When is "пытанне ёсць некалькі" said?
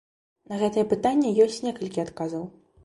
0.93-2.05